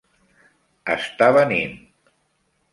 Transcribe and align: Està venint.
Està 0.95 1.29
venint. 1.37 1.79